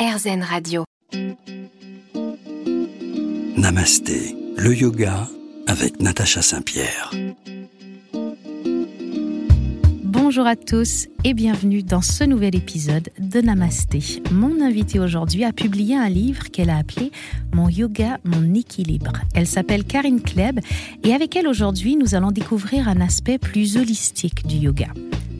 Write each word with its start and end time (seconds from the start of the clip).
RZN 0.00 0.42
Radio. 0.42 0.84
Namasté, 3.58 4.34
le 4.56 4.74
yoga 4.74 5.28
avec 5.66 6.00
Natacha 6.00 6.40
Saint-Pierre. 6.40 7.10
Bonjour 10.02 10.46
à 10.46 10.56
tous 10.56 11.08
et 11.22 11.34
bienvenue 11.34 11.82
dans 11.82 12.00
ce 12.00 12.24
nouvel 12.24 12.56
épisode 12.56 13.10
de 13.18 13.42
Namasté. 13.42 14.22
Mon 14.32 14.62
invitée 14.62 15.00
aujourd'hui 15.00 15.44
a 15.44 15.52
publié 15.52 15.96
un 15.96 16.08
livre 16.08 16.44
qu'elle 16.50 16.70
a 16.70 16.78
appelé 16.78 17.12
Mon 17.52 17.68
yoga, 17.68 18.20
mon 18.24 18.54
équilibre. 18.54 19.12
Elle 19.34 19.46
s'appelle 19.46 19.84
Karine 19.84 20.22
Kleb 20.22 20.60
et 21.04 21.12
avec 21.12 21.36
elle 21.36 21.46
aujourd'hui 21.46 21.96
nous 21.96 22.14
allons 22.14 22.30
découvrir 22.30 22.88
un 22.88 23.02
aspect 23.02 23.36
plus 23.36 23.76
holistique 23.76 24.46
du 24.46 24.56
yoga. 24.56 24.88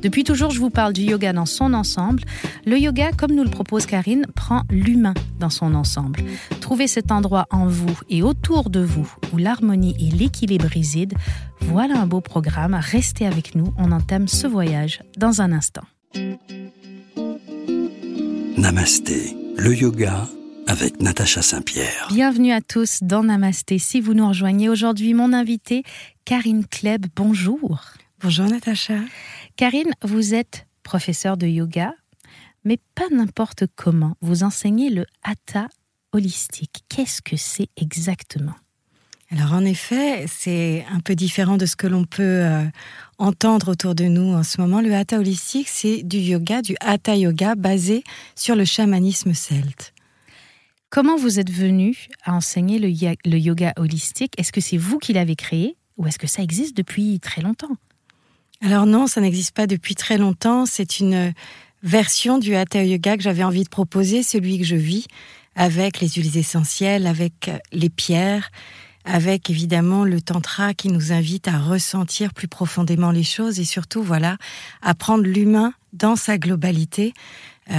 Depuis 0.03 0.25
toujours, 0.25 0.51
je 0.51 0.61
vous 0.61 0.71
parle 0.71 0.95
du 0.95 1.03
yoga 1.03 1.33
dans 1.33 1.47
son 1.47 1.75
ensemble. 1.75 2.23
Le 2.65 2.79
yoga, 2.79 3.13
comme 3.13 3.33
nous 3.33 3.45
le 3.45 3.51
propose 3.51 3.85
Karine, 3.85 4.27
prend 4.35 4.63
l'humain 4.71 5.15
dans 5.39 5.51
son 5.51 5.75
ensemble. 5.75 6.21
Trouvez 6.61 6.87
cet 6.87 7.13
endroit 7.13 7.47
en 7.51 7.67
vous 7.67 7.99
et 8.09 8.23
autour 8.23 8.71
de 8.71 8.81
vous 8.81 9.13
où 9.33 9.37
l'harmonie 9.37 9.95
et 10.01 10.11
l'équilibre 10.17 10.67
résident. 10.67 11.17
Voilà 11.61 12.01
un 12.01 12.07
beau 12.07 12.21
programme. 12.21 12.75
Restez 12.75 13.27
avec 13.27 13.55
nous. 13.55 13.75
On 13.77 13.93
entame 13.93 14.27
ce 14.27 14.47
voyage 14.47 15.03
dans 15.19 15.43
un 15.43 15.53
instant. 15.53 15.85
Namasté, 18.57 19.37
le 19.57 19.75
yoga 19.75 20.27
avec 20.67 21.01
Natacha 21.03 21.43
Saint-Pierre. 21.43 22.09
Bienvenue 22.11 22.53
à 22.53 22.61
tous 22.61 23.01
dans 23.03 23.25
Namasté. 23.25 23.79
Si 23.79 24.01
vous 24.01 24.15
nous 24.15 24.29
rejoignez 24.29 24.69
aujourd'hui, 24.69 25.15
mon 25.15 25.33
invité, 25.33 25.83
Karine 26.25 26.65
Kleb, 26.65 27.07
bonjour. 27.17 27.81
Bonjour 28.23 28.47
Natacha. 28.47 28.95
Karine, 29.61 29.93
vous 30.03 30.33
êtes 30.33 30.67
professeure 30.83 31.37
de 31.37 31.47
yoga, 31.47 31.93
mais 32.65 32.79
pas 32.95 33.11
n'importe 33.11 33.65
comment. 33.77 34.17
Vous 34.23 34.43
enseignez 34.43 34.89
le 34.89 35.05
hatha 35.23 35.69
holistique. 36.13 36.83
Qu'est-ce 36.89 37.21
que 37.21 37.37
c'est 37.37 37.69
exactement? 37.77 38.55
Alors 39.31 39.53
en 39.53 39.67
effet, 39.67 40.25
c'est 40.29 40.87
un 40.91 41.01
peu 41.01 41.15
différent 41.15 41.59
de 41.59 41.67
ce 41.67 41.77
que 41.77 41.87
l'on 41.87 42.07
peut 42.07 42.23
euh, 42.23 42.65
entendre 43.19 43.73
autour 43.73 43.95
de 43.95 44.05
nous 44.05 44.33
en 44.33 44.45
ce 44.45 44.63
moment. 44.63 44.81
Le 44.81 44.95
hatha 44.95 45.19
holistique, 45.19 45.69
c'est 45.69 46.05
du 46.05 46.17
yoga, 46.17 46.63
du 46.63 46.75
hatha 46.81 47.15
yoga 47.15 47.55
basé 47.55 48.03
sur 48.37 48.57
le 48.57 48.65
chamanisme 48.65 49.35
celte. 49.35 49.93
Comment 50.89 51.19
vous 51.19 51.39
êtes 51.39 51.51
venu 51.51 52.07
à 52.25 52.33
enseigner 52.33 52.79
le, 52.79 52.89
le 53.27 53.37
yoga 53.37 53.75
holistique? 53.77 54.33
Est-ce 54.39 54.53
que 54.53 54.63
c'est 54.63 54.79
vous 54.79 54.99
qui 54.99 55.13
l'avez 55.13 55.37
créé 55.37 55.77
ou 55.99 56.07
est-ce 56.07 56.19
que 56.19 56.27
ça 56.27 56.43
existe 56.43 56.75
depuis 56.79 57.21
très 57.21 57.43
longtemps? 57.43 57.77
Alors 58.63 58.87
non, 58.87 59.07
ça 59.07 59.21
n'existe 59.21 59.55
pas 59.55 59.67
depuis 59.67 59.95
très 59.95 60.19
longtemps. 60.19 60.67
C'est 60.67 61.01
une 61.01 61.33
version 61.83 62.39
du 62.39 62.55
Hatha 62.55 62.85
Yoga 62.85 63.17
que 63.17 63.23
j'avais 63.23 63.45
envie 63.45 63.65
de 63.65 63.69
proposer, 63.69 64.23
celui 64.23 64.59
que 64.59 64.65
je 64.65 64.77
vis, 64.77 65.07
avec 65.57 66.01
les 66.01 66.09
huiles 66.09 66.37
essentielles, 66.37 67.07
avec 67.07 67.51
les 67.73 67.89
pierres, 67.89 68.51
avec 69.05 69.49
évidemment 69.49 70.05
le 70.05 70.21
tantra 70.21 70.75
qui 70.75 70.89
nous 70.89 71.13
invite 71.13 71.49
à 71.49 71.59
ressentir 71.59 72.35
plus 72.35 72.49
profondément 72.49 73.11
les 73.11 73.23
choses 73.25 73.59
et 73.61 73.65
surtout, 73.65 74.03
voilà, 74.03 74.37
à 74.83 74.95
prendre 74.95 75.25
l'humain 75.25 75.73
dans 75.93 76.17
sa 76.17 76.39
globalité, 76.39 77.15
euh, 77.71 77.75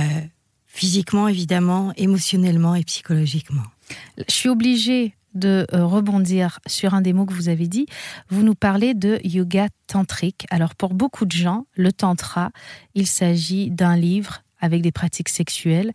physiquement 0.66 1.28
évidemment, 1.28 1.94
émotionnellement 1.96 2.76
et 2.76 2.84
psychologiquement. 2.84 3.64
Je 4.18 4.34
suis 4.34 4.50
obligée 4.50 5.14
de 5.34 5.68
euh, 5.74 5.86
rebondir 5.86 6.60
sur 6.68 6.94
un 6.94 7.02
des 7.02 7.14
mots 7.14 7.26
que 7.26 7.34
vous 7.34 7.50
avez 7.50 7.68
dit. 7.68 7.86
Vous 8.30 8.44
nous 8.44 8.56
parlez 8.56 8.94
de 8.94 9.20
yoga 9.24 9.68
tantrique. 9.88 10.46
Alors 10.50 10.76
pour 10.76 10.94
beaucoup 10.94 11.26
de 11.26 11.32
gens, 11.32 11.66
le 11.76 11.92
tantra, 11.92 12.52
il 12.96 13.08
s'agit 13.08 13.72
d'un 13.72 13.96
livre 13.96 14.44
avec 14.60 14.82
des 14.82 14.92
pratiques 14.92 15.30
sexuelles. 15.30 15.92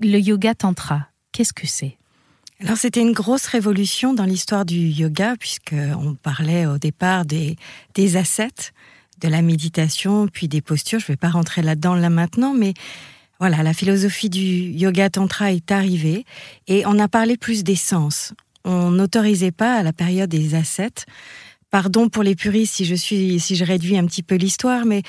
Le 0.00 0.18
yoga 0.18 0.54
tantra, 0.54 1.08
qu'est-ce 1.32 1.52
que 1.52 1.66
c'est? 1.66 1.96
Alors 2.60 2.76
c'était 2.76 3.02
une 3.02 3.12
grosse 3.12 3.46
révolution 3.46 4.14
dans 4.14 4.24
l'histoire 4.24 4.64
du 4.64 4.88
yoga 4.88 5.36
puisqu'on 5.38 6.14
parlait 6.22 6.66
au 6.66 6.78
départ 6.78 7.26
des, 7.26 7.56
des 7.94 8.16
ascètes, 8.16 8.72
de 9.20 9.28
la 9.28 9.42
méditation, 9.42 10.28
puis 10.28 10.48
des 10.48 10.60
postures. 10.60 10.98
Je 10.98 11.04
ne 11.04 11.08
vais 11.08 11.16
pas 11.16 11.30
rentrer 11.30 11.62
là-dedans 11.62 11.94
là 11.94 12.10
maintenant, 12.10 12.54
mais 12.54 12.74
voilà, 13.38 13.62
la 13.62 13.74
philosophie 13.74 14.30
du 14.30 14.40
yoga 14.40 15.10
tantra 15.10 15.52
est 15.52 15.70
arrivée 15.70 16.24
et 16.68 16.86
on 16.86 16.98
a 16.98 17.08
parlé 17.08 17.36
plus 17.36 17.64
d'essence. 17.64 18.32
On 18.64 18.90
n'autorisait 18.90 19.52
pas 19.52 19.74
à 19.74 19.82
la 19.82 19.92
période 19.92 20.30
des 20.30 20.54
ascètes. 20.54 21.06
Pardon 21.70 22.08
pour 22.08 22.22
les 22.22 22.34
puristes 22.34 22.74
si 22.74 22.84
je 22.84 22.94
suis, 22.94 23.38
si 23.38 23.56
je 23.56 23.64
réduis 23.64 23.98
un 23.98 24.06
petit 24.06 24.22
peu 24.22 24.36
l'histoire, 24.36 24.86
mais 24.86 25.02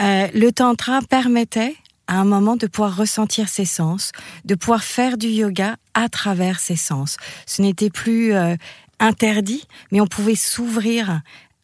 euh, 0.00 0.26
le 0.34 0.50
tantra 0.50 1.00
permettait 1.02 1.76
à 2.08 2.18
un 2.18 2.24
moment 2.24 2.56
de 2.56 2.66
pouvoir 2.66 2.96
ressentir 2.96 3.48
ses 3.48 3.66
sens, 3.66 4.12
de 4.44 4.54
pouvoir 4.54 4.82
faire 4.82 5.16
du 5.16 5.28
yoga 5.28 5.76
à 5.94 6.08
travers 6.08 6.58
ses 6.58 6.76
sens. 6.76 7.18
Ce 7.46 7.62
n'était 7.62 7.90
plus 7.90 8.32
euh, 8.32 8.56
interdit, 8.98 9.64
mais 9.92 10.00
on 10.00 10.06
pouvait 10.06 10.34
s'ouvrir 10.34 11.20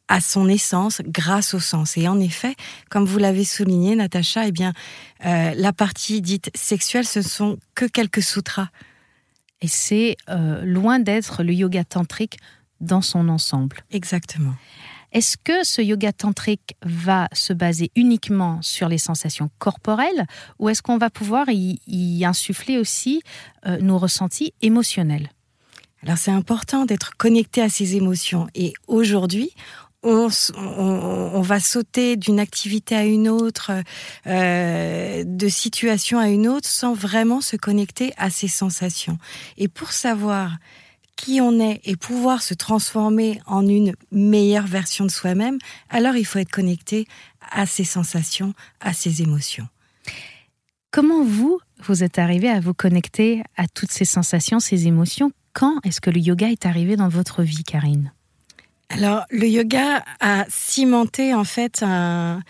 à 0.09 0.20
son 0.20 0.48
essence 0.48 1.00
grâce 1.06 1.54
au 1.54 1.60
sens. 1.60 1.97
Et 1.97 2.09
en 2.09 2.20
effet, 2.20 2.54
comme 2.91 3.04
vous 3.04 3.19
l'avez 3.19 3.44
souligné, 3.44 3.97
Natacha, 3.97 4.47
eh 4.47 4.53
bien, 4.53 4.72
euh, 5.25 5.54
la 5.56 5.72
partie 5.72 6.20
dite 6.20 6.50
sexuelle, 6.54 7.06
ce 7.06 7.22
sont 7.22 7.59
que 7.75 7.87
quelques 7.87 8.22
sutras. 8.22 8.69
Et 9.60 9.69
c'est 9.69 10.16
euh, 10.28 10.62
loin 10.64 10.98
d'être 10.98 11.43
le 11.43 11.54
yoga 11.54 11.84
tantrique 11.84 12.38
dans 12.81 13.00
son 13.00 13.28
ensemble. 13.28 13.78
Exactement. 13.91 14.54
Est-ce 15.12 15.37
que 15.37 15.64
ce 15.64 15.81
yoga 15.81 16.12
tantrique 16.12 16.75
va 16.82 17.28
se 17.32 17.53
baser 17.53 17.93
uniquement 17.94 18.60
sur 18.62 18.88
les 18.88 18.98
sensations 18.98 19.48
corporelles 19.60 20.26
ou 20.59 20.69
est-ce 20.69 20.82
qu'on 20.82 20.98
va 20.98 21.09
pouvoir 21.09 21.47
y, 21.48 22.25
insuffler 22.25 22.78
aussi 22.78 23.22
euh, 23.64 23.78
nos 23.78 23.97
ressentis 23.97 24.53
émotionnels? 24.60 25.31
Alors 26.03 26.19
c'est 26.19 26.32
important 26.32 26.84
d'être 26.84 27.16
connecté 27.16 27.62
à 27.62 27.69
ses 27.69 27.94
émotions. 27.94 28.48
Et 28.56 28.75
aujourd'hui, 28.88 29.53
on, 30.04 31.41
va 31.41 31.60
sauter 31.60 32.16
d'une 32.16 32.41
activité 32.41 32.94
à 32.94 33.04
une 33.04 33.28
autre, 33.28 33.72
euh, 34.26 35.25
de 35.26 35.48
situation 35.48 36.19
à 36.19 36.28
une 36.28 36.48
autre, 36.48 36.69
sans 36.69 36.94
vraiment 36.94 37.41
se 37.41 37.56
connecter 37.56 38.12
à 38.16 38.31
ses 38.31 38.48
sensations. 38.48 39.19
Et 39.56 39.69
pour 39.69 39.93
savoir 39.93 40.53
qui 41.16 41.41
on 41.41 41.60
est 41.60 41.81
et 41.84 41.97
pouvoir 41.97 42.43
se 42.43 42.54
transformer 42.54 43.41
en 43.47 43.66
une 43.66 43.94
meilleure 44.10 44.66
version 44.66 45.04
de 45.04 45.10
soi-même, 45.10 45.59
alors 45.91 46.16
il 46.16 46.25
faut 46.25 46.38
être 46.38 46.50
connecté 46.50 47.06
à 47.50 47.66
ses 47.66 47.84
sensations, 47.84 48.54
à 48.81 48.93
ses 48.93 49.22
émotions. 49.22 49.69
Comment 50.91 51.25
vous, 51.25 51.60
vous 51.84 52.04
êtes 52.04 52.19
arrivé 52.19 52.48
à 52.48 52.60
vous 52.60 52.75
connecter 52.75 53.43
à 53.56 53.66
toutes 53.66 53.91
ces 53.91 54.04
sensations, 54.04 54.60
ces 54.60 54.87
émotions? 54.87 55.32
Quand 55.53 55.81
est-ce 55.84 56.00
que 56.00 56.10
le 56.10 56.20
yoga 56.20 56.50
est 56.50 56.66
arrivé 56.66 56.97
dans 56.97 57.09
votre 57.09 57.43
vie, 57.43 57.64
Karine? 57.64 58.13
Alors, 58.91 59.25
le 59.31 59.47
yoga 59.47 60.05
a 60.21 60.45
cimenté 60.49 61.34
en 61.34 61.45
fait 61.45 61.83
un 61.83 62.41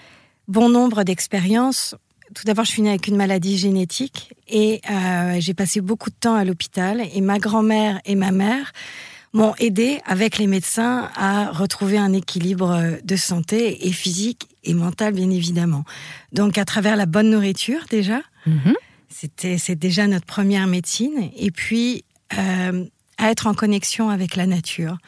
bon 0.48 0.68
nombre 0.68 1.04
d'expériences. 1.04 1.94
Tout 2.34 2.44
d'abord, 2.44 2.64
je 2.64 2.72
suis 2.72 2.82
née 2.82 2.90
avec 2.90 3.06
une 3.06 3.16
maladie 3.16 3.56
génétique 3.56 4.34
et 4.48 4.80
euh, 4.90 5.36
j'ai 5.38 5.54
passé 5.54 5.80
beaucoup 5.80 6.10
de 6.10 6.16
temps 6.16 6.34
à 6.34 6.44
l'hôpital. 6.44 7.02
Et 7.14 7.20
ma 7.20 7.38
grand-mère 7.38 8.00
et 8.04 8.14
ma 8.14 8.32
mère 8.32 8.72
m'ont 9.32 9.54
aidé 9.58 10.00
avec 10.06 10.38
les 10.38 10.46
médecins 10.46 11.10
à 11.16 11.50
retrouver 11.50 11.98
un 11.98 12.12
équilibre 12.12 12.98
de 13.02 13.16
santé 13.16 13.86
et 13.86 13.92
physique 13.92 14.48
et 14.64 14.74
mental, 14.74 15.12
bien 15.12 15.30
évidemment. 15.30 15.84
Donc, 16.32 16.58
à 16.58 16.64
travers 16.64 16.96
la 16.96 17.06
bonne 17.06 17.30
nourriture 17.30 17.84
déjà, 17.90 18.20
mhm. 18.46 18.74
c'était 19.08 19.58
c'est 19.58 19.76
déjà 19.76 20.06
notre 20.06 20.26
première 20.26 20.66
médecine. 20.66 21.30
Et 21.36 21.50
puis, 21.50 22.04
euh, 22.38 22.84
à 23.18 23.30
être 23.30 23.46
en 23.46 23.54
connexion 23.54 24.10
avec 24.10 24.36
la 24.36 24.46
nature 24.46 24.98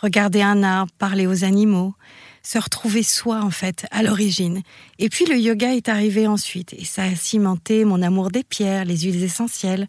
regarder 0.00 0.42
un 0.42 0.62
arbre, 0.62 0.92
parler 0.98 1.26
aux 1.26 1.44
animaux, 1.44 1.94
se 2.42 2.58
retrouver 2.58 3.02
soi 3.02 3.42
en 3.42 3.50
fait 3.50 3.86
à 3.90 4.02
l'origine. 4.02 4.62
Et 4.98 5.08
puis 5.08 5.26
le 5.26 5.36
yoga 5.36 5.74
est 5.74 5.88
arrivé 5.88 6.26
ensuite 6.26 6.74
et 6.74 6.84
ça 6.84 7.02
a 7.02 7.14
cimenté 7.14 7.84
mon 7.84 8.02
amour 8.02 8.30
des 8.30 8.44
pierres, 8.44 8.84
les 8.84 8.98
huiles 8.98 9.24
essentielles, 9.24 9.88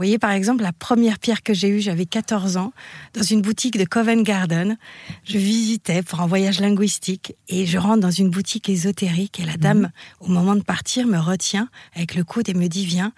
vous 0.00 0.06
voyez, 0.06 0.18
par 0.18 0.30
exemple, 0.30 0.62
la 0.62 0.72
première 0.72 1.18
pierre 1.18 1.42
que 1.42 1.52
j'ai 1.52 1.68
eue, 1.68 1.80
j'avais 1.82 2.06
14 2.06 2.56
ans, 2.56 2.72
dans 3.12 3.22
une 3.22 3.42
boutique 3.42 3.76
de 3.76 3.84
Covent 3.84 4.22
Garden. 4.22 4.78
Je 5.24 5.36
visitais 5.36 6.02
pour 6.02 6.22
un 6.22 6.26
voyage 6.26 6.58
linguistique 6.58 7.34
et 7.48 7.66
je 7.66 7.76
rentre 7.76 8.00
dans 8.00 8.10
une 8.10 8.30
boutique 8.30 8.70
ésotérique 8.70 9.40
et 9.40 9.44
la 9.44 9.58
dame, 9.58 9.78
mhm. 9.80 9.90
au 10.20 10.28
moment 10.28 10.56
de 10.56 10.62
partir, 10.62 11.06
me 11.06 11.18
retient 11.18 11.68
avec 11.94 12.14
le 12.14 12.24
coude 12.24 12.48
et 12.48 12.54
me 12.54 12.66
dit 12.68 12.86
viens. 12.86 13.12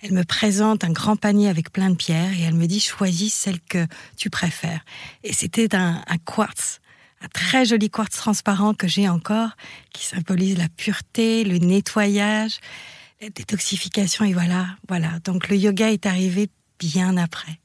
Elle 0.00 0.12
me 0.12 0.22
présente 0.22 0.84
un 0.84 0.92
grand 0.92 1.16
panier 1.16 1.48
avec 1.48 1.72
plein 1.72 1.90
de 1.90 1.96
pierres 1.96 2.32
et 2.38 2.42
elle 2.42 2.54
me 2.54 2.68
dit 2.68 2.78
choisis 2.78 3.34
celle 3.34 3.60
que 3.60 3.84
tu 4.16 4.30
préfères. 4.30 4.84
Et 5.24 5.32
c'était 5.32 5.74
un, 5.74 6.04
un 6.06 6.18
quartz 6.18 6.78
un 7.20 7.28
très 7.34 7.64
joli 7.64 7.90
quartz 7.90 8.16
transparent 8.16 8.74
que 8.74 8.86
j'ai 8.86 9.08
encore, 9.08 9.56
qui 9.92 10.06
symbolise 10.06 10.56
la 10.56 10.68
pureté, 10.68 11.42
le 11.42 11.58
nettoyage 11.58 12.60
détoxification 13.20 14.24
et 14.24 14.32
voilà, 14.32 14.66
voilà. 14.88 15.18
Donc 15.24 15.48
le 15.48 15.56
yoga 15.56 15.90
est 15.90 16.06
arrivé 16.06 16.50
bien 16.78 17.16
après. 17.16 17.58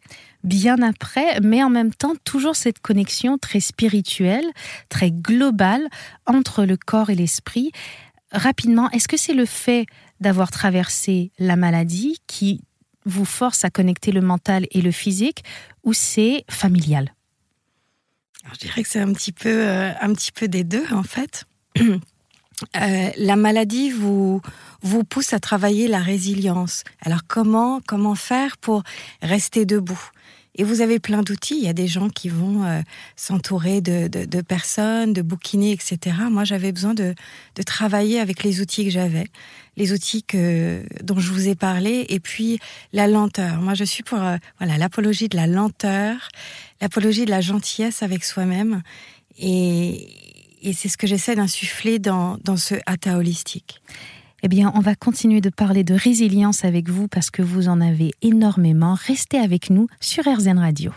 Bien 0.43 0.81
après, 0.81 1.39
mais 1.41 1.63
en 1.63 1.69
même 1.69 1.93
temps, 1.93 2.15
toujours 2.23 2.55
cette 2.55 2.79
connexion 2.79 3.37
très 3.37 3.61
spirituelle, 3.61 4.45
très 4.89 5.11
globale 5.11 5.87
entre 6.25 6.65
le 6.65 6.75
corps 6.75 7.09
et 7.09 7.15
l'esprit. 7.15 7.71
Rapidement, 8.31 8.89
est-ce 8.91 9.07
que 9.07 9.15
c'est 9.15 9.33
le 9.33 9.45
fait 9.45 9.85
d'avoir 10.19 10.51
traversé 10.51 11.31
la 11.39 11.55
maladie 11.55 12.17
qui 12.27 12.61
vous 13.05 13.25
force 13.25 13.63
à 13.63 13.69
connecter 13.69 14.11
le 14.11 14.21
mental 14.21 14.65
et 14.71 14.81
le 14.81 14.91
physique 14.91 15.43
ou 15.83 15.93
c'est 15.93 16.43
familial? 16.49 17.13
Je 18.51 18.59
dirais 18.59 18.83
que 18.83 18.89
c'est 18.89 18.99
un 18.99 19.13
petit 19.13 19.31
peu, 19.31 19.49
euh, 19.49 19.91
un 20.01 20.13
petit 20.13 20.31
peu 20.31 20.47
des 20.47 20.63
deux 20.63 20.85
en 20.91 21.03
fait. 21.03 21.45
Euh, 22.75 23.09
la 23.17 23.35
maladie 23.35 23.89
vous 23.91 24.41
vous 24.81 25.03
pousse 25.03 25.33
à 25.33 25.39
travailler 25.39 25.87
la 25.87 25.99
résilience. 25.99 26.83
Alors 27.01 27.21
comment 27.27 27.81
comment 27.87 28.15
faire 28.15 28.57
pour 28.57 28.83
rester 29.21 29.65
debout? 29.65 30.09
Et 30.55 30.63
vous 30.63 30.81
avez 30.81 30.99
plein 30.99 31.23
d'outils. 31.23 31.57
Il 31.57 31.63
y 31.63 31.69
a 31.69 31.73
des 31.73 31.87
gens 31.87 32.09
qui 32.09 32.29
vont 32.29 32.63
euh, 32.63 32.81
s'entourer 33.15 33.81
de, 33.81 34.07
de, 34.07 34.25
de, 34.25 34.41
personnes, 34.41 35.11
de 35.11 35.23
bouquiner, 35.23 35.71
etc. 35.71 36.15
Moi, 36.29 36.43
j'avais 36.43 36.71
besoin 36.71 36.93
de, 36.93 37.15
de, 37.55 37.63
travailler 37.63 38.19
avec 38.19 38.43
les 38.43 38.61
outils 38.61 38.85
que 38.85 38.91
j'avais, 38.91 39.25
les 39.77 39.93
outils 39.93 40.21
que, 40.21 40.83
dont 41.01 41.17
je 41.17 41.31
vous 41.31 41.47
ai 41.47 41.55
parlé, 41.55 42.05
et 42.09 42.19
puis 42.19 42.59
la 42.91 43.07
lenteur. 43.07 43.61
Moi, 43.61 43.73
je 43.73 43.83
suis 43.83 44.03
pour 44.03 44.21
euh, 44.21 44.37
voilà 44.59 44.77
l'apologie 44.77 45.27
de 45.27 45.37
la 45.37 45.47
lenteur, 45.47 46.29
l'apologie 46.81 47.25
de 47.25 47.31
la 47.31 47.41
gentillesse 47.41 48.03
avec 48.03 48.23
soi-même. 48.23 48.83
Et, 49.39 50.07
et 50.63 50.73
c'est 50.73 50.89
ce 50.89 50.97
que 50.97 51.07
j'essaie 51.07 51.35
d'insuffler 51.35 51.99
dans, 51.99 52.37
dans 52.43 52.57
ce 52.57 52.75
hatha 52.85 53.17
holistique. 53.17 53.81
Eh 54.41 54.47
bien, 54.47 54.71
on 54.75 54.79
va 54.79 54.95
continuer 54.95 55.39
de 55.39 55.49
parler 55.49 55.83
de 55.83 55.93
résilience 55.93 56.65
avec 56.65 56.89
vous 56.89 57.07
parce 57.07 57.29
que 57.29 57.41
vous 57.41 57.69
en 57.69 57.79
avez 57.79 58.11
énormément. 58.21 58.95
Restez 58.95 59.37
avec 59.37 59.69
nous 59.69 59.87
sur 60.01 60.25
RZN 60.25 60.59
Radio. 60.59 60.91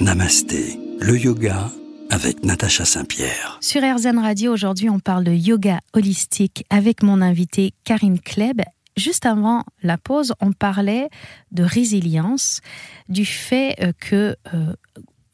Namasté, 0.00 0.78
le 1.00 1.18
yoga 1.18 1.70
avec 2.10 2.44
Natacha 2.44 2.84
Saint-Pierre. 2.84 3.58
Sur 3.60 3.82
RZN 3.82 4.18
Radio, 4.18 4.52
aujourd'hui, 4.52 4.90
on 4.90 4.98
parle 4.98 5.24
de 5.24 5.32
yoga 5.32 5.80
holistique 5.92 6.64
avec 6.70 7.02
mon 7.02 7.20
invité 7.20 7.72
Karine 7.84 8.20
Kleb. 8.20 8.62
Juste 8.96 9.26
avant 9.26 9.64
la 9.82 9.98
pause, 9.98 10.34
on 10.40 10.52
parlait 10.52 11.08
de 11.50 11.64
résilience, 11.64 12.60
du 13.08 13.24
fait 13.24 13.74
euh, 13.80 13.92
que 13.98 14.36
euh, 14.52 14.74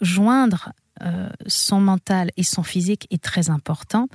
joindre 0.01 0.69
euh, 0.69 0.80
son 1.47 1.81
mental 1.81 2.31
et 2.37 2.43
son 2.43 2.63
physique 2.63 3.07
est 3.11 3.23
très 3.23 3.51
important 3.51 4.09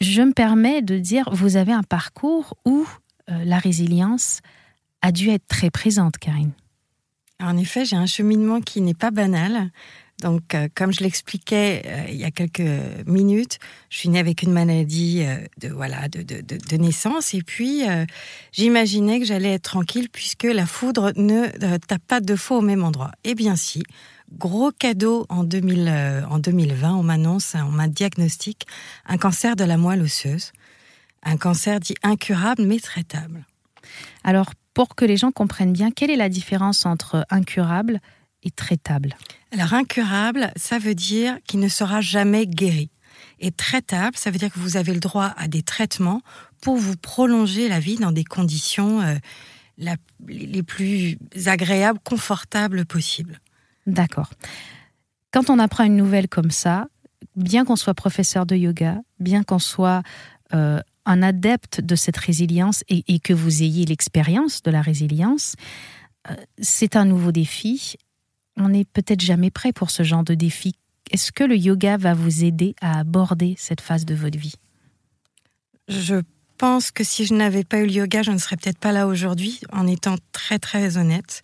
je 0.00 0.22
me 0.22 0.32
permets 0.32 0.82
de 0.82 0.98
dire, 0.98 1.28
vous 1.32 1.56
avez 1.56 1.72
un 1.72 1.82
parcours 1.82 2.56
où 2.64 2.86
euh, 3.30 3.44
la 3.44 3.58
résilience 3.58 4.40
a 5.02 5.12
dû 5.12 5.30
être 5.30 5.46
très 5.48 5.70
présente, 5.70 6.18
Karine. 6.18 6.52
En 7.42 7.56
effet, 7.56 7.84
j'ai 7.84 7.96
un 7.96 8.06
cheminement 8.06 8.60
qui 8.60 8.80
n'est 8.80 8.94
pas 8.94 9.10
banal. 9.10 9.70
Donc, 10.22 10.54
euh, 10.54 10.68
comme 10.74 10.92
je 10.92 11.02
l'expliquais 11.02 11.82
euh, 11.86 12.04
il 12.08 12.16
y 12.16 12.24
a 12.24 12.30
quelques 12.30 12.62
minutes, 13.06 13.58
je 13.90 13.98
suis 13.98 14.08
née 14.08 14.18
avec 14.18 14.42
une 14.42 14.52
maladie 14.52 15.24
de 15.60 15.68
voilà 15.68 16.08
de, 16.08 16.22
de, 16.22 16.40
de, 16.40 16.76
naissance, 16.76 17.34
et 17.34 17.42
puis 17.42 17.82
j'imaginais 18.52 19.18
que 19.18 19.26
j'allais 19.26 19.54
être 19.54 19.70
tranquille 19.70 20.08
puisque 20.10 20.44
la 20.44 20.66
foudre 20.66 21.12
ne 21.16 21.48
tape 21.78 22.04
pas 22.06 22.20
deux 22.20 22.36
fois 22.36 22.58
au 22.58 22.62
même 22.62 22.84
endroit. 22.84 23.10
Eh 23.24 23.34
bien, 23.34 23.56
si. 23.56 23.82
Gros 24.32 24.72
cadeau 24.72 25.26
en, 25.28 25.44
2000, 25.44 25.88
euh, 25.88 26.22
en 26.28 26.38
2020, 26.38 26.94
on 26.94 27.02
m'annonce, 27.02 27.54
on 27.54 27.70
m'a 27.70 27.88
diagnostique 27.88 28.66
un 29.06 29.16
cancer 29.16 29.54
de 29.54 29.64
la 29.64 29.76
moelle 29.76 30.02
osseuse. 30.02 30.52
Un 31.22 31.36
cancer 31.36 31.80
dit 31.80 31.94
incurable 32.02 32.64
mais 32.64 32.80
traitable. 32.80 33.46
Alors, 34.24 34.52
pour 34.72 34.94
que 34.94 35.04
les 35.04 35.16
gens 35.16 35.30
comprennent 35.30 35.72
bien, 35.72 35.90
quelle 35.90 36.10
est 36.10 36.16
la 36.16 36.28
différence 36.28 36.84
entre 36.84 37.24
incurable 37.30 38.00
et 38.42 38.50
traitable? 38.50 39.16
Alors, 39.52 39.72
incurable, 39.72 40.52
ça 40.56 40.78
veut 40.78 40.94
dire 40.94 41.38
qu'il 41.46 41.60
ne 41.60 41.68
sera 41.68 42.00
jamais 42.00 42.46
guéri. 42.46 42.90
Et 43.40 43.52
traitable, 43.52 44.16
ça 44.16 44.30
veut 44.30 44.38
dire 44.38 44.52
que 44.52 44.58
vous 44.58 44.76
avez 44.76 44.92
le 44.92 45.00
droit 45.00 45.32
à 45.36 45.48
des 45.48 45.62
traitements 45.62 46.22
pour 46.60 46.76
vous 46.76 46.96
prolonger 46.96 47.68
la 47.68 47.78
vie 47.78 47.96
dans 47.96 48.12
des 48.12 48.24
conditions 48.24 49.00
euh, 49.00 49.14
les 50.26 50.62
plus 50.62 51.18
agréables, 51.46 51.98
confortables 52.02 52.84
possibles. 52.84 53.40
D'accord. 53.86 54.30
Quand 55.32 55.50
on 55.50 55.58
apprend 55.58 55.84
une 55.84 55.96
nouvelle 55.96 56.28
comme 56.28 56.50
ça, 56.50 56.86
bien 57.36 57.64
qu'on 57.64 57.76
soit 57.76 57.94
professeur 57.94 58.46
de 58.46 58.56
yoga, 58.56 59.00
bien 59.18 59.42
qu'on 59.42 59.58
soit 59.58 60.02
euh, 60.54 60.80
un 61.06 61.22
adepte 61.22 61.80
de 61.80 61.96
cette 61.96 62.16
résilience 62.16 62.84
et, 62.88 63.18
que 63.18 63.32
vous 63.32 63.62
ayez 63.62 63.84
l'expérience 63.84 64.62
de 64.62 64.70
la 64.70 64.80
résilience, 64.80 65.54
euh, 66.30 66.34
c'est 66.58 66.96
un 66.96 67.04
nouveau 67.04 67.32
défi. 67.32 67.96
On 68.56 68.70
n'est 68.70 68.84
peut-être 68.84 69.20
jamais 69.20 69.50
prêt 69.50 69.72
pour 69.72 69.90
ce 69.90 70.02
genre 70.02 70.24
de 70.24 70.34
défi. 70.34 70.76
Est-ce 71.10 71.32
que 71.32 71.44
le 71.44 71.56
yoga 71.56 71.96
va 71.96 72.14
vous 72.14 72.44
aider 72.44 72.74
à 72.80 73.00
aborder 73.00 73.54
cette 73.58 73.80
phase 73.80 74.06
de 74.06 74.14
votre 74.14 74.38
vie? 74.38 74.54
Je 75.88 76.22
pense 76.56 76.90
que 76.90 77.04
si 77.04 77.26
je 77.26 77.34
n'avais 77.34 77.64
pas 77.64 77.80
eu 77.80 77.86
le 77.86 77.92
yoga, 77.92 78.22
je 78.22 78.30
ne 78.30 78.38
serais 78.38 78.56
peut-être 78.56 78.78
pas 78.78 78.92
là 78.92 79.06
aujourd'hui, 79.06 79.60
en 79.72 79.86
étant 79.86 80.16
très 80.32 80.58
très 80.58 80.96
honnête. 80.96 81.42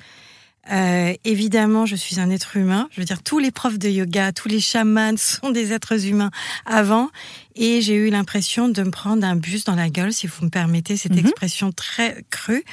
Euh, 0.70 1.14
évidemment, 1.24 1.86
je 1.86 1.96
suis 1.96 2.20
un 2.20 2.30
être 2.30 2.56
humain. 2.56 2.88
Je 2.90 3.00
veux 3.00 3.04
dire, 3.04 3.22
tous 3.22 3.38
les 3.38 3.50
profs 3.50 3.78
de 3.78 3.88
yoga, 3.88 4.32
tous 4.32 4.48
les 4.48 4.60
chamans 4.60 5.16
sont 5.16 5.50
des 5.50 5.72
êtres 5.72 6.06
humains 6.06 6.30
avant. 6.66 7.10
Et 7.56 7.80
j'ai 7.80 7.94
eu 7.94 8.10
l'impression 8.10 8.68
de 8.68 8.82
me 8.82 8.90
prendre 8.90 9.26
un 9.26 9.36
bus 9.36 9.64
dans 9.64 9.74
la 9.74 9.88
gueule, 9.88 10.12
si 10.12 10.26
vous 10.26 10.44
me 10.44 10.50
permettez 10.50 10.96
cette 10.96 11.12
mhm. 11.12 11.20
expression 11.26 11.72
très 11.72 12.24
crue. 12.30 12.64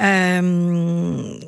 Euh, 0.00 1.38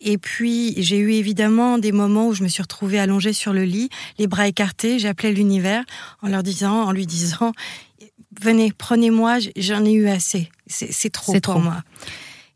et 0.00 0.18
puis, 0.18 0.74
j'ai 0.78 0.98
eu 0.98 1.12
évidemment 1.12 1.78
des 1.78 1.92
moments 1.92 2.28
où 2.28 2.34
je 2.34 2.42
me 2.42 2.48
suis 2.48 2.62
retrouvée 2.62 2.98
allongée 2.98 3.32
sur 3.32 3.52
le 3.52 3.64
lit, 3.64 3.90
les 4.18 4.26
bras 4.26 4.46
écartés. 4.46 4.98
J'appelais 4.98 5.32
l'univers 5.32 5.84
en 6.22 6.28
leur 6.28 6.42
disant, 6.42 6.82
en 6.84 6.92
lui 6.92 7.06
disant, 7.06 7.52
venez, 8.40 8.72
prenez-moi, 8.76 9.38
j'en 9.56 9.84
ai 9.84 9.92
eu 9.92 10.08
assez. 10.08 10.50
C'est 10.66 11.10
trop 11.10 11.32
pour 11.32 11.40
trop. 11.40 11.58
moi. 11.58 11.82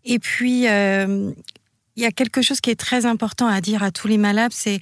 Et 0.05 0.19
puis, 0.19 0.69
euh, 0.69 1.33
il 1.97 2.03
y 2.03 2.07
a 2.07 2.11
quelque 2.11 2.43
chose 2.43 2.61
qui 2.61 2.71
est 2.71 2.79
très 2.79 3.07
important 3.07 3.47
à 3.47 3.61
dire 3.61 3.83
à 3.83 3.91
tous 3.91 4.09
les 4.09 4.19
malades, 4.19 4.53
c'est 4.55 4.81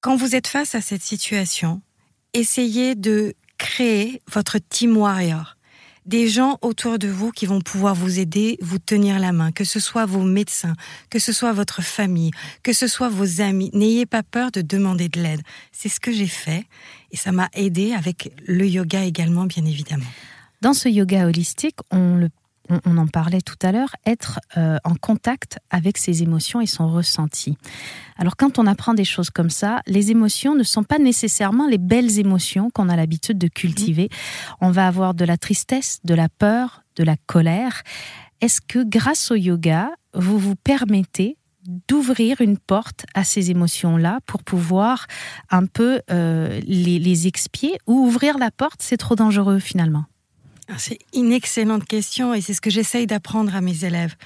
quand 0.00 0.16
vous 0.16 0.34
êtes 0.34 0.46
face 0.46 0.74
à 0.74 0.80
cette 0.80 1.02
situation, 1.02 1.82
essayez 2.34 2.94
de 2.94 3.34
créer 3.58 4.22
votre 4.30 4.58
team 4.58 4.96
warrior. 4.96 5.56
Des 6.06 6.28
gens 6.28 6.56
autour 6.62 6.98
de 6.98 7.08
vous 7.08 7.32
qui 7.32 7.44
vont 7.44 7.60
pouvoir 7.60 7.94
vous 7.94 8.18
aider, 8.18 8.56
vous 8.62 8.78
tenir 8.78 9.18
la 9.18 9.32
main, 9.32 9.52
que 9.52 9.64
ce 9.64 9.78
soit 9.78 10.06
vos 10.06 10.22
médecins, 10.22 10.74
que 11.10 11.18
ce 11.18 11.32
soit 11.34 11.52
votre 11.52 11.82
famille, 11.82 12.30
que 12.62 12.72
ce 12.72 12.86
soit 12.86 13.10
vos 13.10 13.42
amis. 13.42 13.70
N'ayez 13.74 14.06
pas 14.06 14.22
peur 14.22 14.50
de 14.50 14.62
demander 14.62 15.10
de 15.10 15.20
l'aide. 15.20 15.42
C'est 15.70 15.90
ce 15.90 16.00
que 16.00 16.10
j'ai 16.10 16.26
fait 16.26 16.64
et 17.10 17.18
ça 17.18 17.30
m'a 17.30 17.50
aidé 17.52 17.92
avec 17.92 18.32
le 18.46 18.66
yoga 18.66 19.04
également, 19.04 19.44
bien 19.44 19.66
évidemment. 19.66 20.06
Dans 20.62 20.72
ce 20.72 20.88
yoga 20.88 21.26
holistique, 21.26 21.76
on 21.90 22.16
le 22.16 22.30
on, 22.84 22.96
en 22.98 23.06
parlait 23.06 23.40
tout 23.40 23.58
à 23.62 23.72
l'heure, 23.72 23.94
être 24.06 24.40
euh, 24.56 24.78
en 24.84 24.94
contact 24.94 25.58
avec 25.70 25.98
ses 25.98 26.22
émotions 26.22 26.60
et 26.60 26.66
son 26.66 26.90
ressenti. 26.90 27.56
Alors 28.16 28.36
quand 28.36 28.58
on 28.58 28.66
apprend 28.66 28.94
des 28.94 29.04
choses 29.04 29.30
comme 29.30 29.50
ça, 29.50 29.80
les 29.86 30.10
émotions 30.10 30.54
ne 30.54 30.62
sont 30.62 30.84
pas 30.84 30.98
nécessairement 30.98 31.66
les 31.66 31.78
belles 31.78 32.18
émotions 32.18 32.70
qu'on 32.70 32.88
a 32.88 32.96
l'habitude 32.96 33.38
de 33.38 33.48
cultiver. 33.48 34.08
Mmh. 34.10 34.54
On 34.60 34.70
va 34.70 34.86
avoir 34.86 35.14
de 35.14 35.24
la 35.24 35.36
tristesse, 35.36 36.00
de 36.04 36.14
la 36.14 36.28
peur, 36.28 36.82
de 36.96 37.04
la 37.04 37.16
colère. 37.26 37.82
Est-ce 38.40 38.60
que 38.60 38.84
grâce 38.84 39.30
au 39.30 39.34
yoga, 39.34 39.90
vous 40.14 40.38
vous 40.38 40.56
permettez 40.56 41.36
d'ouvrir 41.88 42.40
une 42.40 42.56
porte 42.56 43.04
à 43.14 43.24
ces 43.24 43.50
émotions-là 43.50 44.20
pour 44.26 44.42
pouvoir 44.42 45.06
un 45.50 45.66
peu 45.66 46.00
euh, 46.10 46.60
les, 46.66 46.98
les 46.98 47.26
expier 47.26 47.78
ou 47.86 48.06
ouvrir 48.06 48.38
la 48.38 48.50
porte, 48.50 48.80
c'est 48.80 48.96
trop 48.96 49.16
dangereux 49.16 49.58
finalement? 49.58 50.04
C'est 50.76 50.98
une 51.14 51.32
excellente 51.32 51.84
question 51.86 52.34
et 52.34 52.40
c'est 52.40 52.54
ce 52.54 52.60
que 52.60 52.70
j'essaye 52.70 53.06
d'apprendre 53.06 53.54
à 53.54 53.60
mes 53.60 53.84
élèves. 53.84 54.16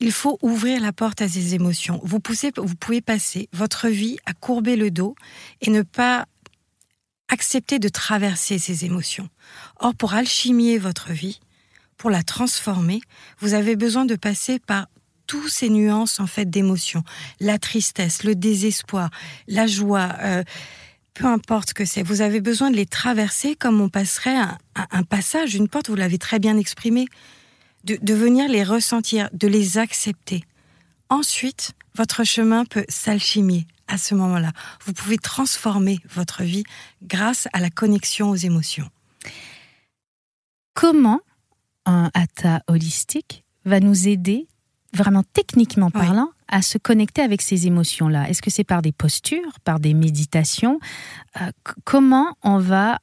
Il 0.00 0.10
faut 0.10 0.38
ouvrir 0.42 0.80
la 0.80 0.92
porte 0.92 1.20
à 1.20 1.28
ces 1.28 1.54
émotions. 1.54 2.00
Vous, 2.02 2.18
pouvez 2.18 3.00
passer 3.00 3.48
votre 3.52 3.88
vie 3.88 4.18
à 4.24 4.32
courber 4.32 4.76
le 4.76 4.90
dos 4.90 5.14
et 5.60 5.70
ne 5.70 5.82
pas 5.82 6.26
accepter 7.28 7.78
de 7.78 7.88
traverser 7.88 8.58
ces 8.58 8.84
émotions. 8.84 9.28
Or, 9.80 9.94
pour 9.94 10.14
alchimier 10.14 10.78
votre 10.78 11.12
vie, 11.12 11.40
pour 11.96 12.10
la 12.10 12.22
transformer, 12.22 13.00
vous 13.38 13.54
avez 13.54 13.76
besoin 13.76 14.04
de 14.04 14.16
passer 14.16 14.58
par 14.58 14.88
tous 15.26 15.48
ces 15.48 15.70
nuances 15.70 16.20
en 16.20 16.26
fait 16.26 16.50
d'émotions, 16.50 17.04
la 17.40 17.58
tristesse, 17.58 18.24
le 18.24 18.34
désespoir, 18.34 19.08
la 19.46 19.66
joie, 19.66 20.16
euh, 20.20 20.42
peu 21.14 21.26
importe 21.26 21.70
ce 21.70 21.74
que 21.74 21.84
c'est, 21.84 22.02
vous 22.02 22.20
avez 22.20 22.40
besoin 22.40 22.70
de 22.70 22.76
les 22.76 22.86
traverser 22.86 23.54
comme 23.54 23.80
on 23.80 23.88
passerait 23.88 24.36
un, 24.36 25.02
passage, 25.04 25.54
une 25.54 25.68
porte, 25.68 25.88
vous 25.88 25.96
l'avez 25.96 26.18
très 26.18 26.38
bien 26.38 26.56
exprimé, 26.56 27.06
de, 27.84 27.98
de 28.00 28.14
venir 28.14 28.48
les 28.48 28.64
ressentir, 28.64 29.28
de 29.32 29.48
les 29.48 29.78
accepter. 29.78 30.44
Ensuite, 31.08 31.72
votre 31.94 32.24
chemin 32.24 32.64
peut 32.64 32.84
s'alchimier 32.88 33.66
à 33.88 33.98
ce 33.98 34.14
moment-là. 34.14 34.52
Vous 34.84 34.92
pouvez 34.92 35.18
transformer 35.18 35.98
votre 36.08 36.42
vie 36.42 36.64
grâce 37.02 37.48
à 37.52 37.60
la 37.60 37.70
connexion 37.70 38.30
aux 38.30 38.36
émotions. 38.36 38.88
Comment 40.74 41.20
un 41.84 42.10
hatha 42.14 42.62
holistique 42.68 43.44
va 43.64 43.80
nous 43.80 44.08
aider 44.08 44.48
vraiment 44.94 45.24
techniquement 45.32 45.90
parlant, 45.90 46.30
à 46.52 46.62
se 46.62 46.78
connecter 46.78 47.22
avec 47.22 47.42
ces 47.42 47.66
émotions-là 47.66 48.28
Est-ce 48.28 48.40
que 48.42 48.50
c'est 48.50 48.62
par 48.62 48.82
des 48.82 48.92
postures, 48.92 49.58
par 49.64 49.80
des 49.80 49.94
méditations? 49.94 50.78
Euh, 51.40 51.50
Comment 51.84 52.36
on 52.44 52.58
va 52.58 52.98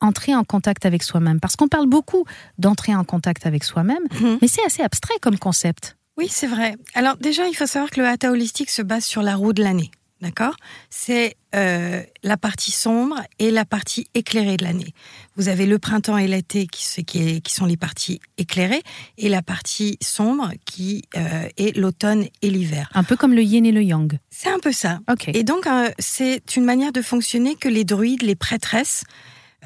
entrer 0.00 0.34
en 0.36 0.44
contact 0.44 0.86
avec 0.86 1.02
soi-même? 1.02 1.40
Parce 1.40 1.56
qu'on 1.56 1.68
parle 1.68 1.88
beaucoup 1.88 2.24
d'entrer 2.58 2.94
en 2.94 3.02
contact 3.04 3.46
avec 3.46 3.64
soi-même, 3.64 4.02
Mhm. 4.20 4.38
mais 4.42 4.48
c'est 4.48 4.64
assez 4.64 4.82
abstrait 4.82 5.14
comme 5.20 5.38
concept. 5.38 5.96
Oui, 6.18 6.26
c'est 6.30 6.46
vrai. 6.46 6.76
Alors 6.94 7.16
déjà, 7.16 7.48
il 7.48 7.54
faut 7.54 7.66
savoir 7.66 7.90
que 7.90 7.98
le 8.00 8.06
hatha 8.06 8.30
holistique 8.30 8.68
se 8.70 8.82
base 8.82 9.04
sur 9.04 9.22
la 9.22 9.34
roue 9.34 9.52
de 9.54 9.62
l'année. 9.62 9.90
D'accord? 10.22 10.54
C'est 10.88 11.36
euh, 11.54 12.00
la 12.22 12.36
partie 12.36 12.70
sombre 12.70 13.20
et 13.40 13.50
la 13.50 13.64
partie 13.64 14.06
éclairée 14.14 14.56
de 14.56 14.64
l'année. 14.64 14.94
Vous 15.36 15.48
avez 15.48 15.66
le 15.66 15.78
printemps 15.80 16.16
et 16.16 16.28
l'été 16.28 16.66
qui, 16.68 16.84
se- 16.86 17.00
qui, 17.00 17.18
est- 17.28 17.40
qui 17.40 17.52
sont 17.52 17.66
les 17.66 17.76
parties 17.76 18.20
éclairées 18.38 18.82
et 19.18 19.28
la 19.28 19.42
partie 19.42 19.98
sombre 20.00 20.52
qui 20.64 21.02
euh, 21.16 21.48
est 21.56 21.76
l'automne 21.76 22.26
et 22.40 22.50
l'hiver. 22.50 22.88
Un 22.94 23.02
peu 23.02 23.16
comme 23.16 23.34
le 23.34 23.42
yin 23.42 23.66
et 23.66 23.72
le 23.72 23.82
yang. 23.82 24.16
C'est 24.30 24.48
un 24.48 24.60
peu 24.60 24.70
ça. 24.72 25.00
Ok. 25.10 25.28
Et 25.34 25.42
donc, 25.42 25.66
euh, 25.66 25.90
c'est 25.98 26.54
une 26.56 26.64
manière 26.64 26.92
de 26.92 27.02
fonctionner 27.02 27.56
que 27.56 27.68
les 27.68 27.84
druides, 27.84 28.22
les 28.22 28.36
prêtresses, 28.36 29.02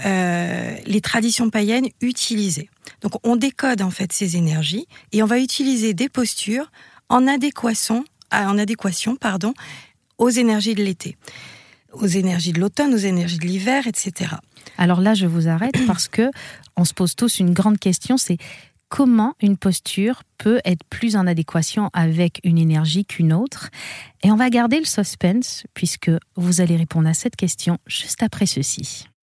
les 0.05 1.01
traditions 1.03 1.49
païennes 1.51 1.89
utilisaient. 2.01 2.69
Donc, 3.01 3.13
on 3.27 3.37
décode 3.37 3.81
en 3.83 3.91
fait 3.91 4.13
ces 4.13 4.37
énergies 4.37 4.87
et 5.13 5.23
on 5.23 5.27
va 5.27 5.39
utiliser 5.39 5.95
des 5.95 6.09
postures 6.09 6.71
en 7.09 7.27
adéquation, 7.27 8.05
en 8.33 8.59
adéquation 8.59 9.17
pardon, 9.17 9.55
aux 10.19 10.31
énergies 10.31 10.75
de 10.75 10.83
l'été, 10.83 11.17
aux 11.93 12.07
énergies 12.07 12.53
de 12.53 12.61
l'automne, 12.61 12.95
aux 12.95 12.99
énergies 12.99 13.39
de 13.39 13.47
l'hiver, 13.47 13.87
etc. 13.87 14.35
Alors 14.79 15.01
là, 15.01 15.15
je 15.15 15.27
vous 15.27 15.49
arrête 15.49 15.77
parce 15.87 16.09
que 16.09 16.31
on 16.77 16.85
se 16.85 16.95
pose 16.95 17.15
tous 17.15 17.39
une 17.41 17.53
grande 17.53 17.79
question, 17.79 18.17
c'est 18.17 18.39
comment 18.89 19.35
une 19.41 19.57
posture 19.57 20.23
peut 20.39 20.61
être 20.65 20.85
plus 20.91 21.17
en 21.17 21.27
adéquation 21.27 21.91
avec 21.93 22.41
une 22.45 22.59
énergie 22.59 23.05
qu'une 23.05 23.33
autre 23.33 23.71
Et 24.23 24.31
on 24.31 24.37
va 24.37 24.49
garder 24.51 24.79
le 24.79 24.85
suspense 24.85 25.65
puisque 25.75 26.11
vous 26.37 26.61
allez 26.61 26.77
répondre 26.77 27.09
à 27.09 27.15
cette 27.15 27.37
question 27.37 27.79
juste 27.87 28.23
après 28.23 28.47
ceci. 28.47 29.09